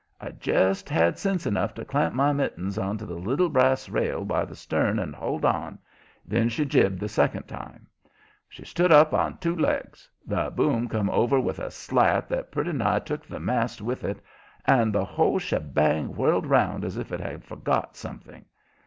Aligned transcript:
I 0.19 0.31
jest 0.39 0.89
had 0.89 1.19
sense 1.19 1.45
enough 1.45 1.75
to 1.75 1.85
clamp 1.85 2.15
my 2.15 2.33
mittens 2.33 2.79
onto 2.79 3.05
the 3.05 3.19
little 3.19 3.49
brass 3.49 3.87
rail 3.87 4.25
by 4.25 4.45
the 4.45 4.55
stern 4.55 4.97
and 4.97 5.13
hold 5.13 5.45
on; 5.45 5.77
then 6.25 6.49
she 6.49 6.65
jibed 6.65 6.99
the 6.99 7.07
second 7.07 7.43
time. 7.43 7.85
She 8.49 8.65
stood 8.65 8.91
up 8.91 9.13
on 9.13 9.37
two 9.37 9.55
legs, 9.55 10.09
the 10.25 10.49
boom 10.49 10.87
come 10.89 11.11
over 11.11 11.39
with 11.39 11.59
a 11.59 11.69
slat 11.69 12.29
that 12.29 12.51
pretty 12.51 12.71
nigh 12.71 12.97
took 12.97 13.23
the 13.27 13.39
mast 13.39 13.79
with 13.79 14.03
it, 14.03 14.19
and 14.65 14.91
the 14.91 15.05
whole 15.05 15.37
shebang 15.37 16.15
whirled 16.15 16.47
around 16.47 16.83
as 16.83 16.97
if 16.97 17.11
it 17.11 17.19
had 17.19 17.43
forgot 17.45 17.95
something. 17.95 18.45